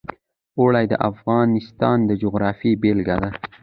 [0.59, 3.29] اوړي د افغانستان د جغرافیې بېلګه ده.